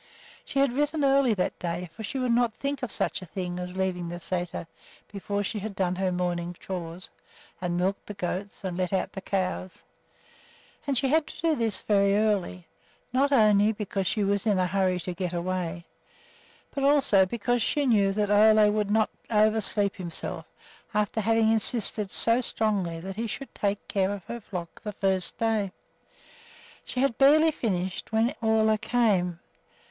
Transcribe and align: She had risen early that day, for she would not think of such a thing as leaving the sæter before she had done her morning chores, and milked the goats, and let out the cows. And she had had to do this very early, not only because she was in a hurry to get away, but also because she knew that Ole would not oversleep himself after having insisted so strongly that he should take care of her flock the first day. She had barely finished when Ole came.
She 0.43 0.57
had 0.57 0.73
risen 0.73 1.05
early 1.05 1.35
that 1.35 1.59
day, 1.59 1.87
for 1.95 2.01
she 2.01 2.17
would 2.17 2.31
not 2.31 2.55
think 2.55 2.81
of 2.81 2.91
such 2.91 3.21
a 3.21 3.27
thing 3.27 3.59
as 3.59 3.77
leaving 3.77 4.09
the 4.09 4.15
sæter 4.15 4.65
before 5.11 5.43
she 5.43 5.59
had 5.59 5.75
done 5.75 5.95
her 5.97 6.11
morning 6.11 6.55
chores, 6.59 7.11
and 7.61 7.77
milked 7.77 8.07
the 8.07 8.15
goats, 8.15 8.63
and 8.63 8.75
let 8.77 8.91
out 8.93 9.11
the 9.11 9.21
cows. 9.21 9.83
And 10.87 10.97
she 10.97 11.07
had 11.09 11.15
had 11.17 11.27
to 11.27 11.41
do 11.49 11.55
this 11.55 11.81
very 11.81 12.17
early, 12.17 12.65
not 13.13 13.31
only 13.31 13.73
because 13.73 14.07
she 14.07 14.23
was 14.23 14.47
in 14.47 14.57
a 14.57 14.65
hurry 14.65 14.99
to 15.01 15.13
get 15.13 15.33
away, 15.33 15.85
but 16.73 16.83
also 16.83 17.27
because 17.27 17.61
she 17.61 17.85
knew 17.85 18.11
that 18.11 18.31
Ole 18.31 18.71
would 18.71 18.89
not 18.89 19.11
oversleep 19.29 19.97
himself 19.97 20.47
after 20.95 21.21
having 21.21 21.51
insisted 21.51 22.09
so 22.09 22.41
strongly 22.41 22.99
that 23.01 23.17
he 23.17 23.27
should 23.27 23.53
take 23.53 23.87
care 23.87 24.09
of 24.11 24.23
her 24.23 24.41
flock 24.41 24.81
the 24.81 24.93
first 24.93 25.37
day. 25.37 25.71
She 26.83 27.01
had 27.01 27.19
barely 27.19 27.51
finished 27.51 28.11
when 28.11 28.33
Ole 28.41 28.79
came. 28.79 29.39